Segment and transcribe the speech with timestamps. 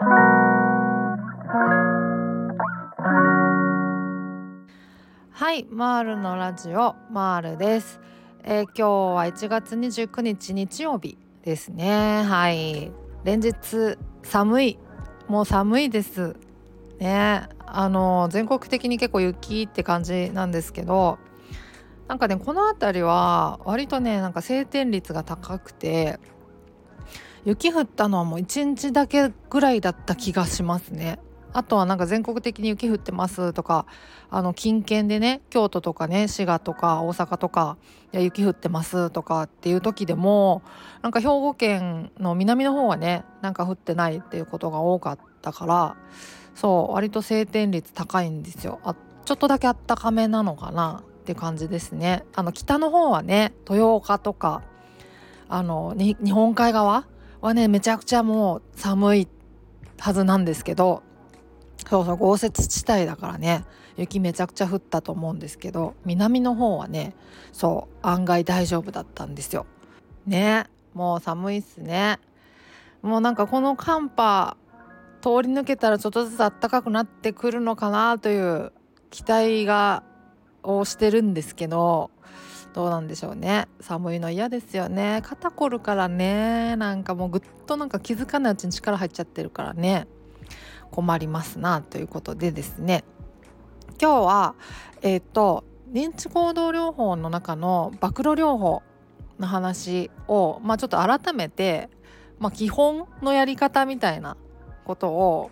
[0.00, 0.04] は
[5.52, 7.98] いマールのラジオマールです、
[8.44, 12.22] えー、今日は1月29日日曜日ですね。
[12.22, 12.92] はい。
[13.24, 14.78] 連日寒い。
[15.26, 16.36] もう寒いです。
[17.00, 17.48] ね。
[17.66, 21.18] あの全国的に結構雪って感じなんですけど
[22.06, 26.20] なんかねこの辺りは割とねなんか晴天率が高くて
[27.44, 31.18] 雪降ったのはもう1日だけぐらいだった気がしますね。
[31.52, 33.86] あとはなんか全国的に雪降ってますとか
[34.30, 37.78] あの近県でね京都とかね滋賀とか大阪とか
[38.12, 40.62] 雪降ってますとかっていう時でも
[41.02, 45.96] なんか兵庫県の南の方はねなんか降ってないっていうことが多かったから
[46.54, 48.80] そう割と晴天率高いんですよ。
[48.84, 48.94] あ
[49.24, 52.24] ちょっとだけあったかめなのかなって感じですね。
[52.34, 54.62] あの北の方はね豊岡とか
[55.48, 57.06] あの日本海側
[57.40, 59.28] はねめちゃくちゃもう寒い
[59.98, 61.02] はずなんですけど
[61.88, 63.64] そうそう豪雪地帯だからね
[63.96, 67.14] 雪めちゃくちゃ降ったと思うんですけど南の方はね
[67.52, 69.66] そう案外大丈夫だったんですよ。
[70.26, 72.18] ねもう寒いっすね。
[73.02, 74.56] もうなんかこの寒波
[75.20, 78.72] 通り抜けたらちょっとずつ暖かくなってくるのかなという
[79.10, 80.02] 期待が
[80.62, 82.10] をしてるんですけど
[82.74, 83.66] どうなんでしょうね。
[83.80, 85.20] 寒いの嫌ですよね。
[85.24, 86.76] 肩こるからね。
[86.76, 90.06] なんかもうぐっとなんか気づかないうちに力入っちゃってるからね。
[90.90, 93.04] 困りますなということでですね。
[94.00, 94.54] 今日は
[95.02, 98.82] えっ、ー、と認知行動療法の中の暴露療法
[99.38, 101.88] の話を、まあ、ちょっと改めて、
[102.38, 104.36] まあ、基本のやり方みたいな
[104.84, 105.50] ことを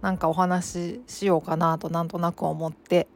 [0.00, 3.06] なんかお話ししようかなとなんとなく思って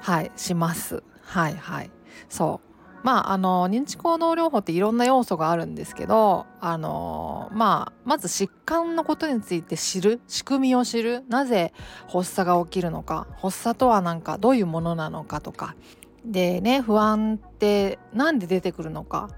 [0.00, 1.02] はいします。
[1.22, 1.90] はいはい。
[2.28, 2.70] そう。
[3.02, 11.24] まあ、あの認知行動療法っていろんな要素があるんですけどあの、まあ、まず疾患のことについて知る仕組みを知る。
[11.28, 11.72] なぜ
[12.08, 15.74] 発作が起きるのか発作とは何かどういうものなのかとか。
[16.24, 19.30] でね不安って何で出てくるのか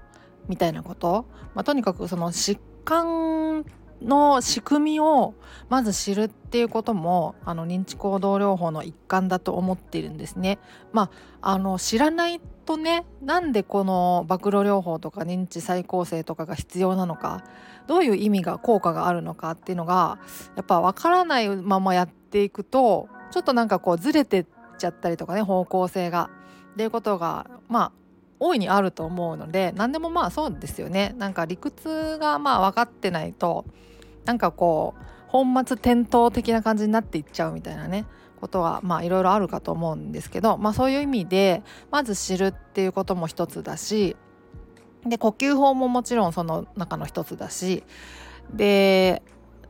[0.49, 3.63] みたいなこと、まあ、とにかくその疾患
[4.01, 5.33] の仕組みを
[5.69, 10.59] まず知るっていうこともあの認知行動療法の一環だと思っているんですね。
[10.91, 11.09] ま
[11.41, 17.43] あ、あの知らないとねなんでこの暴露療法とか認知再構成とかが必要なのか
[17.87, 20.19] どういう意味が効果があるのかっていうのが
[20.55, 24.45] やっぱ分からないままやっていくとちょっとなんかこうずれてっ
[24.77, 26.29] ちゃったりとかね方向性が。
[26.73, 27.91] っていうことがまあ
[28.39, 33.65] 大いにあると思うので何でもまあそうですよねなんか理屈がまあ分かってないと
[34.25, 38.05] なんかこう本末転倒的な感じになっていっちゃうみたいなね
[38.43, 44.17] ことはまあいろいろあるかと思うんですけど、まあ、そういう意味でまず知るっていうことも一つだし
[45.05, 47.85] で呼吸法ももちろんその中の一つだし
[48.53, 49.23] で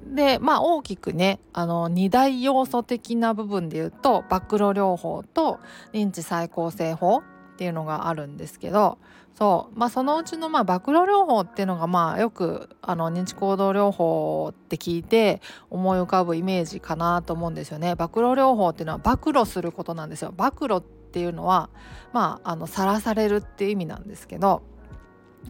[0.04, 5.60] でまあ大きくねあの2大要素的な部分で言うと暴露療法と
[5.94, 7.22] 認知再構成法
[7.54, 8.98] っていうのがあるんですけど
[9.36, 17.96] そうまあそのうちのまあ暴露療法っていうのがまあよくあの認知行動療法って聞いて思い浮かぶイメージかなと思うんですよね。
[17.96, 20.34] 暴露療法っていうのは暴露することなんですよ。
[20.36, 21.70] 暴露っていうのは
[22.12, 24.62] まああのさらされるっていう意味なんですけど。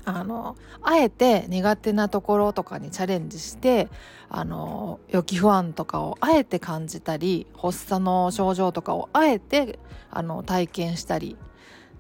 [0.05, 3.89] あのあえて苦手なところとかにチャレンジして
[4.27, 11.37] あの予期不安とかをあえて感じたり発作の症状とかをあえてあの体験したり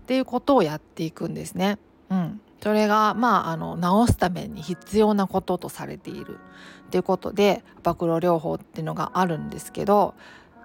[0.03, 1.79] っていうことをやっていくんですね。
[2.09, 6.39] うん、それがまああの治すために必要なこととされている。
[6.87, 10.13] っていうことで暴露療法っていうのがあるんですけど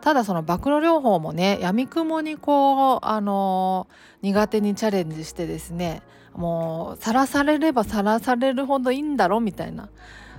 [0.02, 3.86] ただその暴露療法もねやみくもにこうあの
[4.20, 6.02] 苦手にチャレンジしてですね
[6.34, 9.88] もうさらされればさらされるほどいいんだろみたいな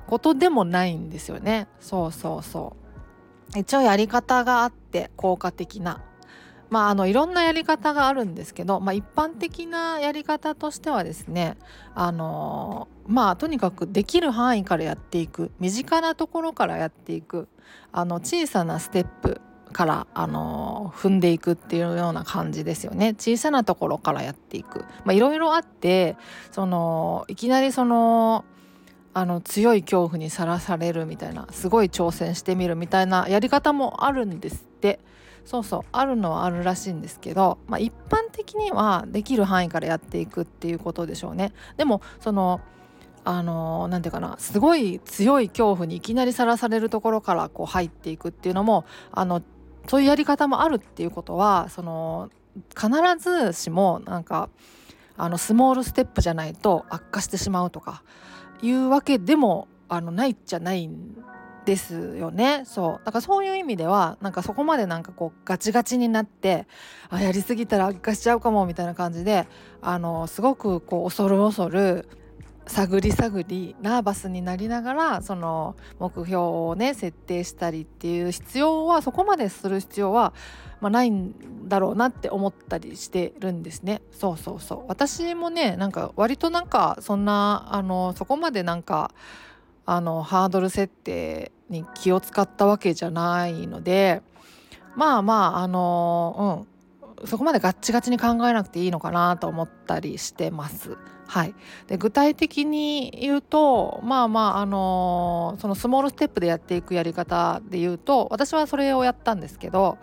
[0.05, 1.67] ことでもないんですよね。
[1.79, 2.75] そうそうそ
[3.55, 3.59] う。
[3.59, 6.03] 一応やり方があって効果的な
[6.69, 11.57] まあ、あのいろんなやり方があるんですけど、まあ、一般的なやり方としてはですね
[11.95, 17.47] あのまあとにかくできる範囲からやっていく身近なところからやっていく
[17.91, 19.41] あの小さなステップ
[19.71, 23.13] からあの踏んでいくっていうような感じですよね。
[23.13, 24.83] 小さなところからやっていく。
[25.11, 26.17] いろいろあって
[26.51, 28.45] そのいきなりその
[29.13, 34.99] あの強い恐怖にさらされるみたいなすごい挑戦してみるみたいなやり方もあるんですって。
[35.45, 41.53] そうそうあるのはあるらしいんですけど、まあ、一般的にはできる範囲からやっていくっていうことでしょうね。
[41.77, 42.61] でもその
[43.25, 49.41] あの何て言うかなすごい強い恐怖にいきなりさらされるところからこう入っていくっていうのもあの
[49.87, 52.29] そういうやり方もあるっていうことはその
[52.69, 54.49] 必ずしもなんか
[55.17, 58.03] あのスモールステップじゃないと悪化してしまうとか
[58.61, 61.15] いうわけでもあのないっちゃないん
[61.69, 62.63] ですよね。
[62.65, 63.05] そう。
[63.05, 66.65] だからそういう意味ではなんかそこまでなんかこうガチガチになって
[67.09, 69.47] あやりすぎたら悪化しちゃうかもみたいな感じで
[69.79, 72.09] あのすごくこう恐る恐る
[72.65, 80.33] 探り探りナーバスになりながらその目標をね設定したりっていう必要はそこまでする必要は、
[80.81, 84.01] まあ、ないんだろうなって思ったりしてるんですね。
[84.11, 84.85] そうそうそう。
[84.87, 89.11] 私もねなんか割となんかそんなあのそこまでなんか
[89.91, 94.21] あのハードル設定に気を使ったわけじゃないので
[94.95, 96.79] まあまああのうん
[97.27, 100.97] そこまでガッチガチに考えなくていいのかなと思ったりしてます。
[101.27, 101.53] はい、
[101.85, 109.99] で具体的に言うとまあまああのそのスモールステップでやっていくやり方で言うと私はそれをやったんですけど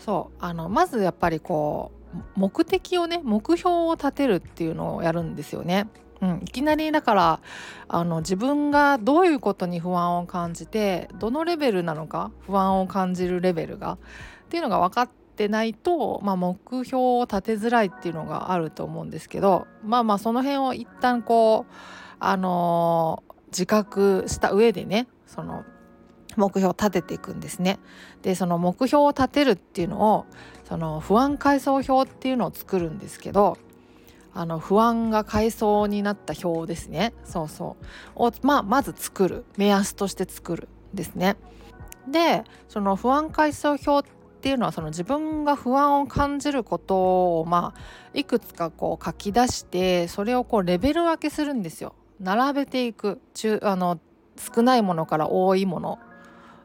[0.00, 5.86] そうあのまずやっぱりこう目的をね目標を立てるっていうのをやるんですよね。
[6.24, 7.40] うん、いきなりだから
[7.86, 13.98] あの自分がどういうことに不安を感じてどのレベルなのか不安を感じるレベルがっ
[14.48, 21.72] ていうのが分かってないと、まあ、目標を立てづらいっていうのがあると思うんですけどまあまあその辺を一旦こう
[22.20, 25.64] あのー、自覚した上でねその
[26.36, 27.78] 目標を立てていくんですね。
[28.22, 30.26] でその目標を立てるっていうのを
[30.64, 33.56] その不安階層表っていうのを作るんですけど
[34.34, 37.84] あの不安が階層になった表ですねそうそう
[38.16, 41.36] を、まあ、まず作る目安として作るですね。
[42.08, 47.80] でその不安階層表っていうのはその自分が不安を感じることをまあ
[48.12, 51.94] いくつかこう書き出してそれをこうレベル分けするんですよ。
[52.20, 53.98] 並べていく中あの
[54.36, 55.98] 少ないものから多いもの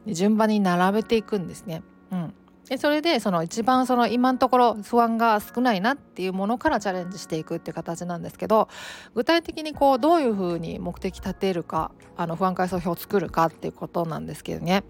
[0.06, 1.82] 順番に並べていくんですね。
[2.12, 2.34] うん、
[2.68, 8.68] でそれでその一番その今のところ不安が少ないなっていうものからチャレンジしていくっていう形なんですけど
[9.14, 14.84] 具体的にこうどういうふうに目的立てるかあの不安階層表を作るかっていうことなんですけどね。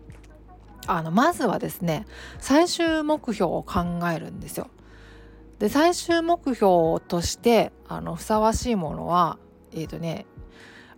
[0.87, 2.06] あのまずはですね
[2.38, 4.69] 最終目標を考えるんですよ。
[5.58, 9.38] で最終目標としてあのふさわしいものは
[9.73, 10.26] えっ、ー、とね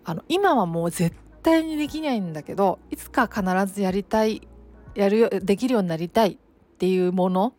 [0.05, 3.43] あの今はもう絶対にできないんだけどいつか必
[3.73, 4.49] ずやりたい
[4.95, 6.39] やるできるようになりたい
[6.83, 7.55] っていうもの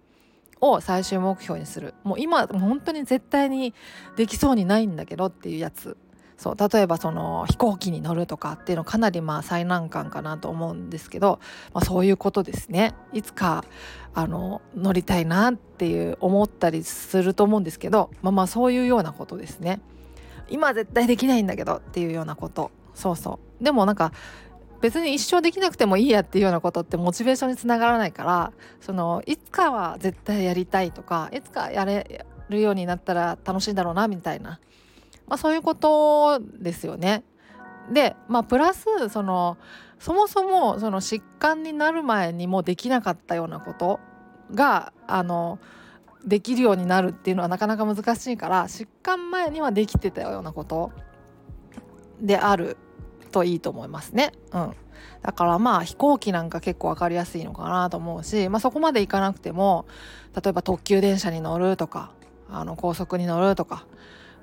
[0.59, 1.93] を最終目標にする。
[2.03, 3.73] もう今本当に絶対に
[4.17, 5.95] できそうにないんだけどっていうやつ。
[6.35, 11.39] そう例えばその飛行機に乗るとかっていうのかなりまあ最難関かなと思うんですけど、
[11.73, 12.95] まあ、そういうことですね。
[13.13, 13.63] いつか
[14.13, 19.79] あの乗りたいなっていう思ったりすると思うんですけどまあまあそういうようなことですね。
[20.49, 22.71] 今絶対できないんだけどっていうようなこと。
[22.93, 23.63] そうそう。
[23.63, 24.11] でもなんか
[24.83, 28.51] 別に一生できなくてもいいやっていうようなことってモチベーションにつながらないから
[28.81, 34.59] そのいつかは絶対やりたいとかいつかやれるようになったら楽しいんだろうなみたいな
[35.27, 37.23] まあ、そういうことですよね。
[37.91, 39.57] でまあプラスその
[39.99, 43.99] そもそもその疾患になる前にもできなかったようなこと
[44.53, 45.59] があの
[46.25, 50.91] できるようになるっていうのはなかなか難しいから疾患前にはできてたようなこと
[52.21, 52.77] である
[53.33, 54.31] といいと思いますね。
[54.53, 54.73] うん、
[55.21, 59.85] だからまあ飛行機なんか結構分かりやすいのかなと思うし、まあ、そこまで行かなくても
[60.41, 62.13] 例えば特急電車に乗るとか
[62.49, 63.85] あの高速に乗るとか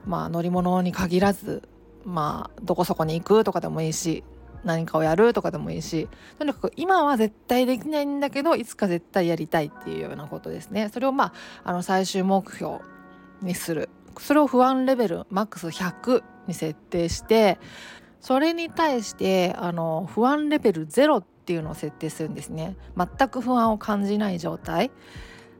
[0.06, 1.62] まあ、乗り物に限らず、
[2.04, 4.24] まあ、どこそこに行くとかでもいいし
[4.64, 6.08] 何かをやるとかでもいいし
[6.38, 10.90] とにかく今は絶対できないんだけどいつか絶対やりたいっていうようなことですね。
[10.92, 11.32] それをま
[11.64, 12.78] ああの最終目標
[13.40, 13.88] にする。
[14.18, 17.58] それを不安レベルマックス100に設定して
[18.20, 22.76] それに対してあの不安レベル0っていうのを設定するんですね。
[22.96, 24.90] 全く不安を感じない状態。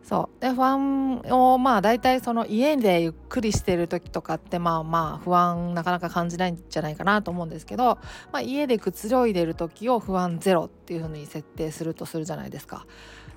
[0.03, 0.41] そう。
[0.41, 7.99] で不安をまあ大体その家でゆっくりしてる時とかってまあまあ不安なかなか感じないんじゃないかなと思うんですけど、
[8.33, 12.87] まあ、家でくつろいでる時を不安ゼロっていうふうに設定するとするじゃないですか。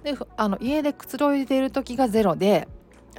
[0.04, 2.68] であの家でくつろいでる時がゼロで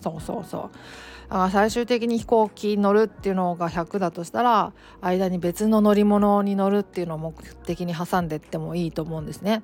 [0.00, 0.70] そうそうそう。
[1.50, 9.62] 最終的に飛行機に乗るっていうのが100だとしたら間に別の乗り物に乗るっていうのを目的に挟んでってもいいと思うんですね。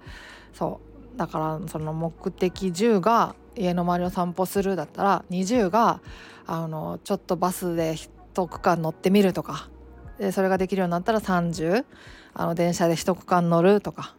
[0.52, 0.80] そ
[1.14, 1.18] う。
[1.18, 6.00] だからその目的10が家の周りを散歩するだったら20が
[6.46, 9.68] あのちょっとバスで1区間乗ってみるとか。
[10.18, 11.84] でそれができるようになったら30
[12.34, 14.16] あの電車で1区間乗るとか。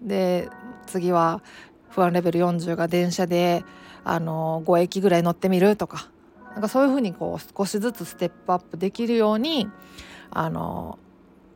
[0.00, 0.48] で
[0.86, 1.42] 次は
[1.90, 3.64] 不安レベル40が電車で
[4.04, 6.10] あの5駅ぐらい乗ってみるとか。
[6.52, 9.68] なんかそういうふうにこう少しずつステップアップできるように
[10.30, 10.98] あの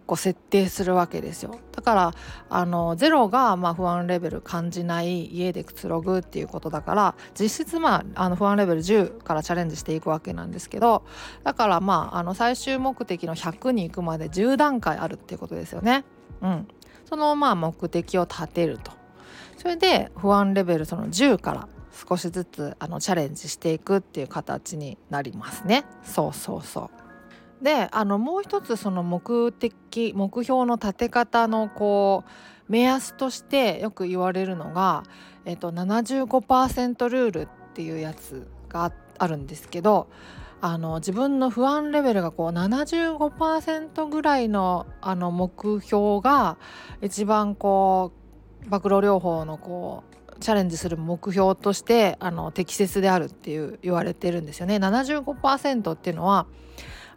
[0.07, 1.59] こう設定するわけですよ。
[1.73, 2.15] だから
[2.49, 11.05] あの0がまあ不安レベル感じない家でくつろぐっていうことだから実質まああの不安レベル10からチャレンジしていくわけなんですけど
[11.43, 16.05] だからまああの最終目的の100に行くまで10段階あるっていうことですよね。
[16.41, 16.69] うん、
[17.05, 18.93] そのまあ目的を立てると。
[19.57, 25.85] それで不安レベルその10から少しずつあのチャレンジしていくっていう形になりますね。
[26.03, 26.91] そうそうそ
[27.61, 35.05] うであのもう一つその目的目標の立て方のこう目安としてよく言われるのが、
[35.45, 40.09] えっと、75%ルールっていうやつがあるんですけど
[40.61, 46.59] あの自分の不安レベルがこう75%ぐらいのあの目標が
[47.03, 48.12] 一番こ
[48.67, 54.76] う暴露療法のこうチャレンジする目標としてあの適切であるっていう言われてるんですよね。
[54.76, 56.47] 75%っていうのは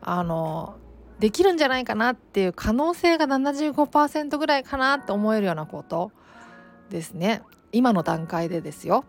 [0.02, 0.76] あの
[1.20, 6.12] できるんじゃないかなっていう可能性が75%ぐらいかなって思えるようなこと
[6.90, 9.04] ですね今の段階でですよ。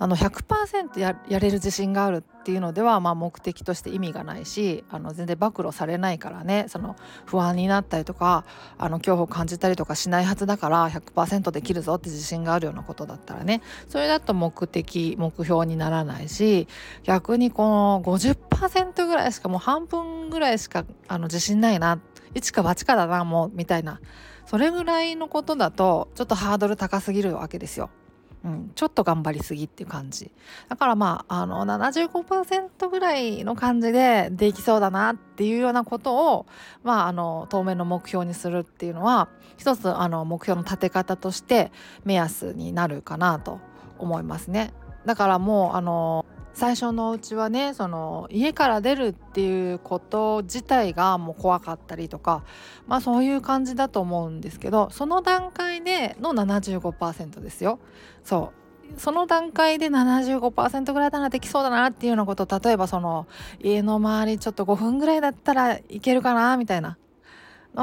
[0.00, 6.66] あの100%ややれる自信があるっていうのでは、まあ、目的として意味がないしあの全然暴露されないからね。
[6.68, 8.44] その不安になったりとか
[8.78, 13.60] あの恐怖を感じたりとかしないはずだから100%できるぞって自信があるようなことだったらね。
[13.88, 16.68] それだと目的目標にならないし
[17.02, 22.00] 逆にこの50%ぐらいしかもう半分ぐらいしかあの自信ないな。
[22.34, 24.00] 一か八かだなもうみたいな。
[24.46, 27.90] それぐらいのことだとちょっとハードル高すぎるわけですよ。
[28.44, 30.30] うん、ちょっと頑張りすぎっていう感じ
[30.68, 36.46] だからまああの75%ぐらいの感じでできそうだなっていうようなことを
[36.84, 41.72] まああの当面の目標にするっていうのは一つあの目標の立て方として
[42.04, 43.60] 目安になるかなと
[43.98, 44.72] 思いますね。
[45.04, 46.24] だからもうあの
[46.58, 52.42] 最初のうちはねその家から出るっていうこと自体がもう怖かったりとか
[52.88, 57.78] まあそういう感じだと思うんですけどその段階での75%ですよ。
[58.24, 58.52] そ
[58.96, 63.28] うその段階で75%ぐらいだなできそうだなっていうようなこと例えばその
[63.62, 66.98] 家の周りちょっと5分ぐらいだったらいけるかなみたいな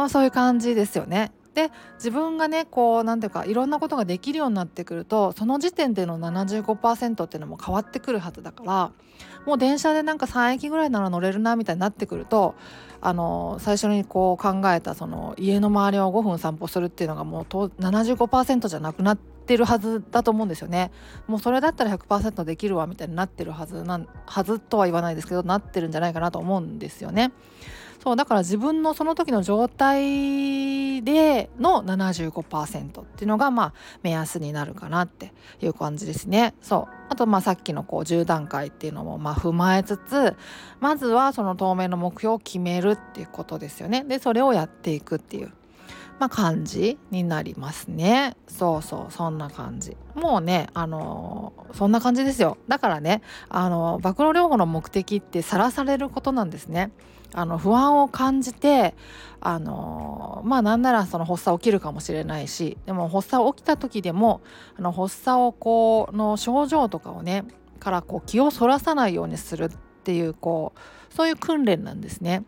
[0.09, 1.31] そういう感じですよね。
[1.55, 8.91] で自分がねこう何ていうかいろんなことができるようになってくるとその時点での75%っていうのも変わってくるはずだから
[9.45, 12.55] もう電車でなんか3駅ぐらいなら乗れるなみたいになってくると
[12.99, 20.91] あの最初にこう考えたその家の周りを5分散歩するっていうのがもう75%じゃなくなってるはずだと思うんですよね。
[21.27, 27.31] もうそれだったら100%できるわみたいになってるはずなはずとは言わないですけどなってるんじゃないかなと思うんですよね。
[28.05, 36.53] そうだから自分のその時の状態での75%っていうのがまあ目安になるかなっていう感じですね。
[36.61, 40.35] そうあとまあさっきのこう10段階っていうのもまあ踏まえつつ
[40.79, 44.03] まずはその当面の目標を決めるっていうことですよね。
[44.03, 45.51] でそれをやっていくっていう。
[46.17, 48.37] まあ、感じになりますね。
[48.47, 49.97] そうそう、そんな感じ。
[50.13, 52.57] もうね、あのー、そんな感じですよ。
[52.69, 56.91] だからね、あのー、暴露療法の目的ってさらされることなんですね。
[57.35, 58.95] あの不安を感じて
[59.41, 64.41] あのまあなんならその発作起きるかもしれないしでも発作起きた時でも
[64.79, 67.43] あの発作をこうの症状とかをね
[67.79, 69.69] からこう気をそらさないようにするっ
[70.03, 72.43] ていうこうそういう訓練なんですね。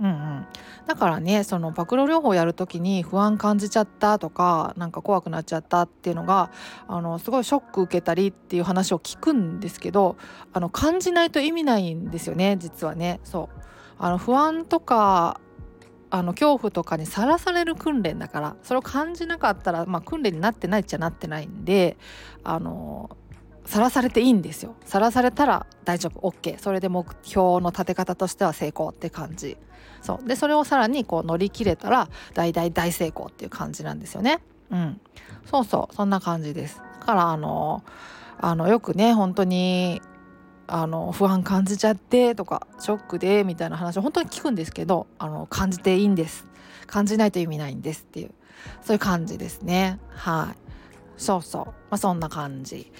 [0.00, 0.46] うんうん、
[0.86, 6.50] だからねその暴露療法やる時に不安感じちゃったとかなんか怖くなっちゃったっていうのが
[6.86, 10.16] あのすごいショック受けたりっていう話を聞くんですけど
[10.52, 13.20] あの感じないと意味ないんですよね実はね。
[13.24, 13.58] そう。
[14.00, 15.40] あの不安とか
[16.10, 21.96] あの恐怖とかにさらされる訓練だからそれを感じなかったら、まあ、訓練になってないっちゃなってないんで
[22.44, 23.10] あの
[23.66, 24.76] さらされていいんですよ。
[24.86, 26.26] さらされたら大丈夫。
[26.26, 29.58] OK それで目標の立て方としては成功って感じ。
[30.02, 30.28] そう。
[30.28, 34.40] でそれをさらにこう乗り切れたら大大大成功っていう感じなんですよね。
[34.70, 35.00] うん。
[35.50, 35.94] そうそう。
[35.94, 36.80] そんな感じです。
[37.00, 37.82] だからあの
[38.40, 40.00] あのよくね本当に
[40.66, 46.44] あの不安感じちゃってとかショックでみたいな話を本当に聞くんですけどあの感じていいんです。
[46.86, 48.30] 感じないと意味ないんですっていう。
[48.82, 49.98] そういう感じですね。
[50.10, 50.68] はい。
[51.16, 52.92] そうそう、まあ、そんな感じ。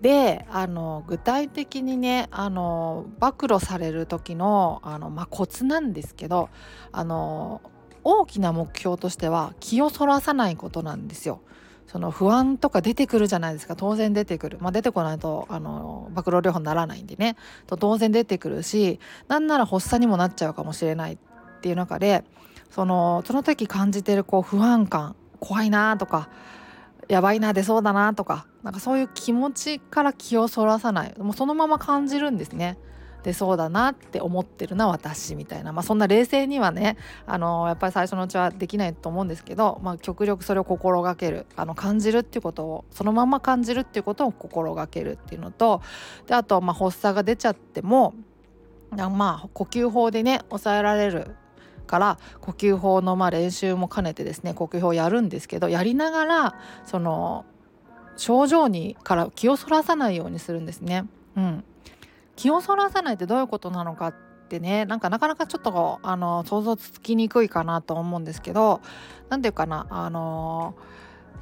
[0.00, 6.50] であの具体的にねあの暴露される時のあの、まあ、コツなんですけど
[6.92, 7.60] あの
[8.04, 11.40] 大きな目標としては気をそらさないことなんですよ。
[11.86, 13.74] その不安とか出てくるじゃないですか。
[13.74, 17.36] 当然出てくる、まあ、出てこないとあの暴露療法にならないんでね。
[17.66, 21.14] と当然出てくるしなんなら発作にもなっちゃうかもしれない。
[21.14, 22.24] っていう中で
[22.70, 26.28] そのその時感じてるこう不安感怖いなとか
[27.08, 31.14] やばいな出そうだなとかなんかそういう気持ちから気をそらさない。
[31.18, 32.78] もうそのまま感じるんですね。
[33.22, 36.96] 出そうだなって思ってるのは私みたいな、まあ、そんな冷静にはね
[37.26, 41.46] あのやっぱり最初のうちはできないと思うんですけど、まあ、極力それを心がける。
[41.56, 45.82] あの感じるっていうことをそのまま感じるっていうことを心がけるっていうのと
[46.26, 48.14] であとまあ発作が出ちゃっても
[48.90, 51.34] まあ呼吸法でね抑えられる
[51.88, 56.54] から呼吸法のまあ練習も兼ねてですね呼吸法をやるんですけどやりながら
[56.84, 57.44] その
[58.16, 61.06] 症状にから気をそらさないようにするんですね。
[61.36, 61.64] うん、
[62.36, 64.14] 気をそらさないってどういうことなのかっ
[64.48, 68.80] てねなんかなかなかちょっとあの想像つきにくいかなと思うんですけど
[69.28, 70.74] 何て言うかなあの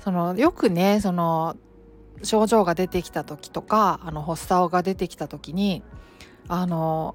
[0.01, 1.57] そのよくねその
[2.23, 5.83] 症状が出てきた時とかあの発作が出てきた時に
[6.49, 7.15] あの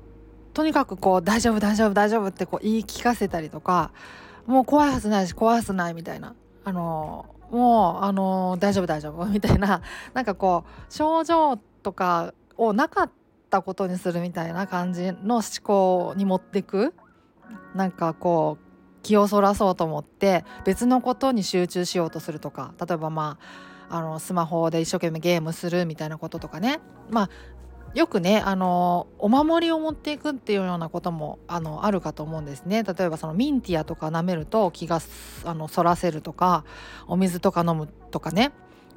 [0.53, 3.91] とにかくこう大丈夫大丈夫大丈夫ってこう言い聞かせたりとか
[4.45, 6.35] もう怖いはずないし怖いはずないみたいな。
[6.63, 9.81] あのもうあの大丈夫大丈夫みたいな。
[10.13, 13.11] なんかこう症状とかをなかっ
[13.49, 16.93] たことにするみたいな感じの思考に持っていく。
[17.75, 22.73] なんかこう気をそらそうと思って別のことに集中しようとするとか。
[22.79, 23.37] 例えばま
[23.89, 26.79] ああのスマホで一生懸命ゲームするみたいなこととかね。
[27.09, 27.29] まあ
[27.93, 32.83] よくねあのお守りを持っていくっていうようなこともあのあるかと思うんですね。
[32.83, 35.01] 例えばそのミンティアとか舐めると気が
[35.43, 36.63] あの反らせるとか
[37.07, 38.51] お水とか飲むとかね。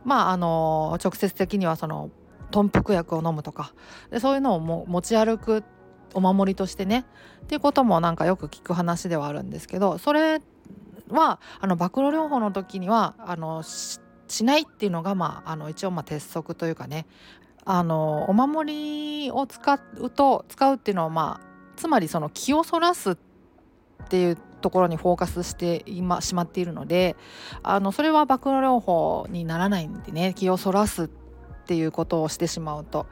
[0.05, 2.11] まああの直接的にはその
[2.53, 3.73] 豚腹薬を飲むとか。
[4.11, 5.65] でそういうのをも持ち歩く
[6.13, 7.05] お守りとしてね。
[7.43, 10.41] っていうこともなんかよく聞く話ではあるんですけどそれ
[11.11, 14.01] はあの暴露療法の時にはあのし
[14.45, 17.07] ないっていうのが、まあ、あの一応まあ鉄則というかね。
[17.65, 21.47] あのお守りを使うと使うっていうのはまあ
[21.77, 23.17] つまりその気をそらすっ
[24.09, 27.17] ていうところにフォーカスして今しまっているので
[27.63, 31.24] あのそれは暴露療法にならないんでね気をそらすって
[31.65, 33.07] っていうことをしてしまうと。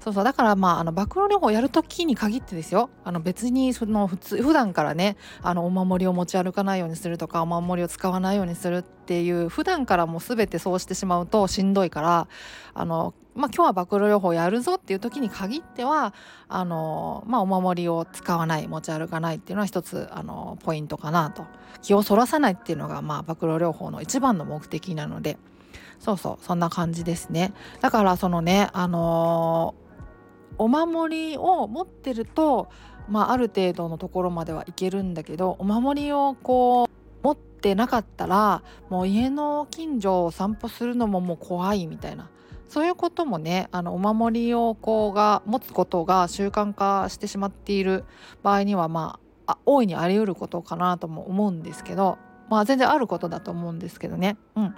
[0.00, 2.90] そうそうだからまああの暴露療法やる時に限ってですよ。
[3.02, 12.28] あの別にその普通普段からねあのお守りを持ち歩かないようにするとかお守りを使わないようにするっていう普段からもう全てそうしてしまうとしんどいから
[12.74, 16.14] あのまあ、今日は暴露療法やるぞっていう時に限っては
[16.46, 21.44] あの、まあ、お守りを使わない持ち歩かないっていうのは一つあのポイントかなと。
[21.82, 25.36] 気をそらさないっていうのが、まあ、暴露療法の一番の目的なので。
[25.98, 27.52] そうそうそんな感じですね。
[27.80, 32.68] だからそのねあのー、お守りを持ってると
[33.08, 42.28] まあある程度のところまではいけるんだけどお守りをこう持ってなかったらもう家の近所を散歩するのももう怖いみたいな。
[42.68, 48.04] そういうこともねあのお守りをこうが持つことが習慣化してしまっている
[48.42, 54.36] 場合にはまあ大いにあり得ることかなとも思うんですけどまあ全然あることだと思うんですけどね。
[54.56, 54.74] うん、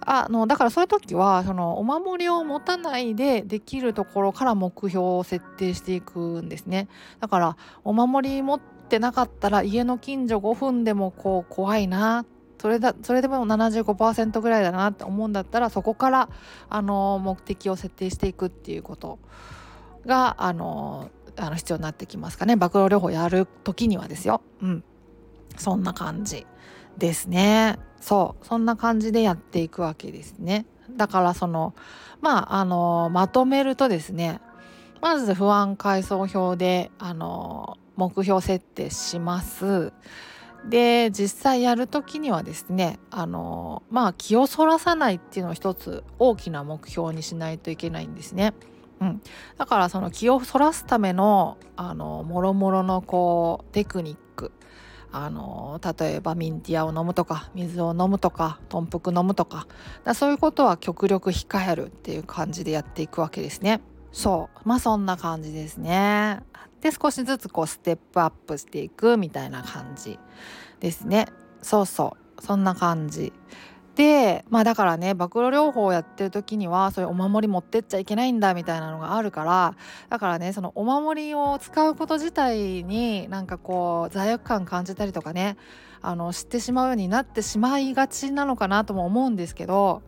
[0.00, 6.88] あのだからそういう時はそのお守りを持たないでできるところから目標を設定していくんですね。
[7.20, 12.24] だからお守り持ってなかったら家の近所5分でもこう怖いな
[12.62, 16.28] それだそれでも75%ぐらいだなって思うんだったらそこから
[16.68, 19.18] あの目的を設定していくっていうこと
[20.06, 24.42] があのあの必要になってきますかね暴露療法やる時にはですよ。
[24.60, 24.84] うん、
[25.56, 26.46] そんな感じ。
[26.98, 27.78] ですね。
[28.00, 28.46] そう。
[28.46, 30.66] そんな感じでやっていくわけですね。
[30.96, 31.74] だからその
[32.20, 34.40] まああのまとめるとですね
[35.00, 39.92] まず不安階層表であの目標設定します。
[40.68, 48.54] で実際やる時にはですねあのまあ気をそらさないっていうのを一つ大きな目標にしないといけないんですね。
[49.00, 49.20] うん、
[49.58, 54.52] だからその気をそらすためのあのもろもろのこうテクニック
[55.12, 59.66] あの例えばミンティアを飲むとか水を飲むとか豚腹飲むとか
[60.04, 63.82] だそういうことは極力控えるっていう感じでやっていくわけですね。
[64.10, 66.42] そうまあそんな感じですね。
[66.80, 70.18] で少しずつこうステップアップしていくみたいな感じ
[70.80, 71.26] ですね。
[71.62, 73.32] そうそうそんな感じ。
[73.94, 79.76] でまあだからね暴露療法をやってる時にはそういうお守り持ってっちゃいけないんだみたいなのがあるから
[80.08, 85.56] だからねそのお守りを使うこと自体になんかこう罪悪感感じたりとかね
[86.00, 90.02] あの知ってしまうようになってしまいがちなのかなとも思うんですけど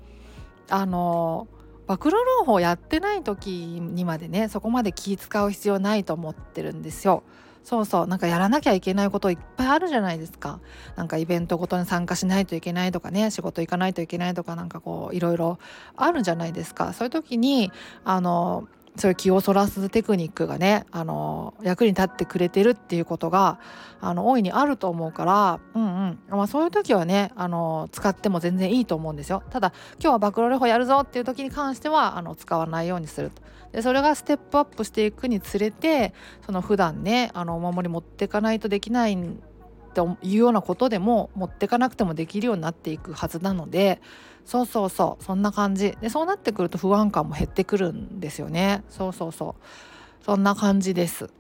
[0.71, 1.47] あの
[1.87, 7.23] 暴露療法やってない時にまでねそこまで気使う必要ないと思ってるんですよ。
[7.65, 10.61] そうそうなんかやらなきゃいけないこといっぱいあるじゃないですか
[10.97, 15.59] なんかイベントごとに参加しないといけないとかね仕事行かないといけないとかなんかこういろいろ
[15.97, 17.73] あるじゃないですかそういう時に
[18.05, 23.59] あのそういう気をそらすテクニックがねあの役に立ってくれてるっていうことが
[24.01, 29.43] あの大いにあると思うから、うんうんまあ、そういう時はねあの使っても全然いいと思うんですよ。
[29.51, 33.43] ただ今日は暴露療法やるぞっていう時に関してはあの使わないようにすると。
[33.75, 36.15] でそれがステップアップしていくにつれて
[36.47, 44.01] その普段ねあのお守り持っていかないとできないっていうようなことでも持っていかなくてもできるようになっていくはずなので
[44.45, 45.97] そうそうそうそんな感じ。
[46.01, 48.85] でそうなってくると不安感も減ってくるんですよね。
[48.91, 50.25] そうそうそう。
[50.25, 51.31] そんな感じです。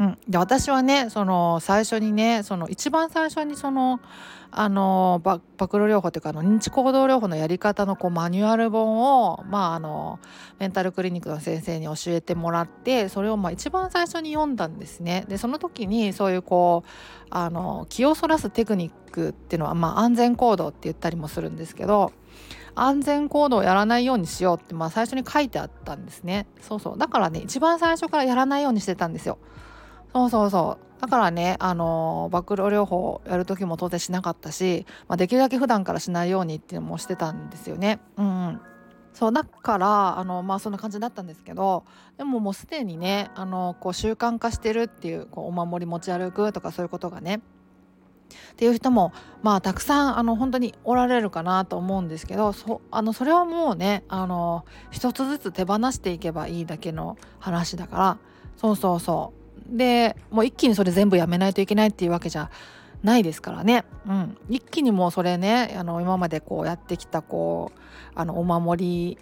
[0.00, 4.00] うん、で私はねその最初にねその一番最初にその
[4.50, 10.18] あの暴露療法というかあの認知行動療法のやり方のこうマニュアル本を、まあ、あの
[10.58, 15.26] メンタルクリニックの先生に教えてもらってそれをまあ一番最初に読んだんですね。
[15.28, 16.88] でその時にそういうこう
[17.28, 22.12] あの気をそらすテクニックっていうのは、まあ、安全行動って言ったりもするんですけど
[22.74, 26.46] 安全行動をやらないようにしようって、まあ、最初に書いてあったんですね。
[26.62, 29.36] そうそうだからね一番最初からやらないようにしてたんですよ。
[30.12, 30.90] そうそうそう。
[31.00, 38.00] だからねあの暴露療法やる時も当然しなかったし、まあ、できるだけ普段からしないようにっていうのもしてたんですよね。
[38.18, 38.60] うん、
[39.14, 41.84] そうだからあのまあそんな感じだったんですけど
[42.18, 47.40] でももうすでにねあのこう習慣化してるっていうこうお守り持ち歩くとかそういうことがね
[48.52, 58.18] っていう人もまあたくさんあの本当におられるかなと思うんですけどそあのそれはもうねあの一つずつ手放していけばいいだけの話だから
[58.58, 59.39] そうそうそう。
[59.66, 62.50] でもう一気にそれ全部やめないといけないっていうわけじゃ
[63.02, 67.80] ないですからね、うん、一気にもうそれねあの今までこうやってきたこう
[68.14, 69.18] あのお守り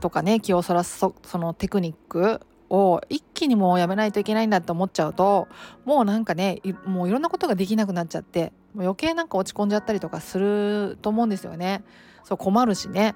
[0.00, 5.46] とかね気をそらすそのテクニックを一気にもうやめないといけないんだって思っちゃうと
[5.84, 11.84] もうなんかねもういろんなことができなくなっちゃってもう余計なんか落ち込んじゃったりとかすると思うんですよね。
[12.24, 13.14] そう困るしね。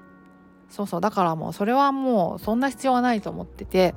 [0.69, 3.93] そうそうだからもうそれはもうそんな必要はないと思ってて。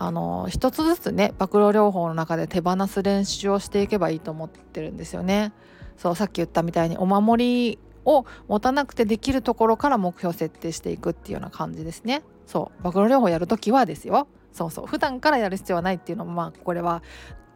[0.00, 5.52] あの一つずつね暴露療法の中で手放す練習をしていけばいいと思ってるんですよね。
[5.96, 12.22] そうさっき言ったみたいにお守りを持たなくてできるところから目標設定していくっていうような感じですね。
[12.46, 14.28] そう暴露療法やるときはですよ。
[14.52, 17.02] そうそう普段からやる必要はないっていうのもまあこれは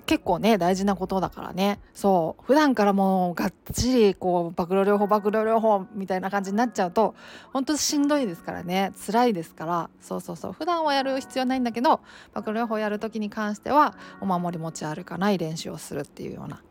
[0.05, 1.81] 結構ね大事なことだからね。
[1.95, 2.45] そう。
[2.45, 7.15] 普段からもうがっちりこう暴露療法暴露療法みたいな感じになっちゃうと
[7.53, 8.93] 本当しんどいですからね。
[9.07, 9.91] 辛いですから。
[10.01, 10.53] そうそうそう。
[10.53, 12.01] 普段はやる必要ないんだけど
[12.35, 16.63] 暴露療法やる時に関してはお守り持ち歩かない練習をするっていうような。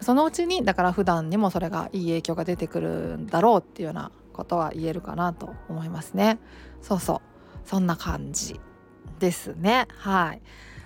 [0.00, 6.38] そのうちにだから普段にもそれがいい影響が出てくるんだろうっていうようなことは言えるかなと思いますね。
[6.80, 7.68] そうそう。
[7.68, 8.58] そんな感じ
[9.20, 9.86] ですね。
[9.96, 10.42] はい。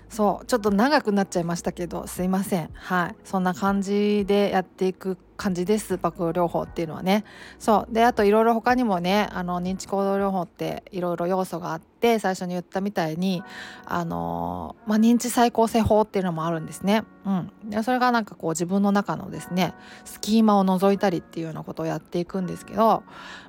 [0.08, 2.70] そうちょっと長くなっちゃいましたけどすいません。
[2.74, 3.16] はい。
[3.24, 7.24] そんな感じでやっていく感じです爆療法っていうのはね。
[7.58, 7.92] そう。
[7.92, 13.42] であといろいろ他にもねあの認知行動療法っていろいろ要素があって最初に言ったみたいに
[13.84, 17.04] あの、まあ、認知再構成法っていうのもあるんですね。
[17.24, 23.02] うん、でそれがなんかこう自分の中のですねスキーマを除いたりっていうようなことをやっていくんですけど、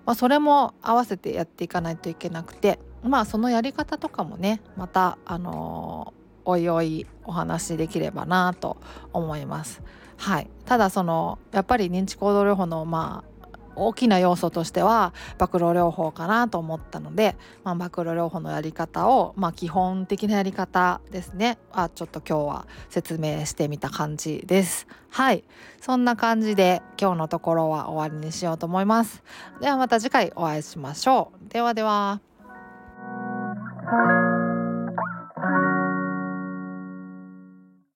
[0.06, 6.14] まあ、それも合わせてやっていかないといけなくてまあそのやり方とかもねまたあの
[6.48, 8.78] おいおいお話しできればなと
[9.12, 9.82] 思います。
[10.16, 13.38] はい、ただそのやっぱり認知行動療法のまあ
[13.76, 24.88] 大きな要素としては暴露療法かなと思ったので、まあ、暴露療法のやり方を、まあ、基本的なやり方ですねあちょっと今日は説明してみた感じです。
[25.12, 25.44] はい。
[25.80, 29.22] そんな感じで今日のところは終わりにしようと思います。
[29.62, 31.50] ではまた次回お会いしましょう。
[31.50, 32.20] ではでは。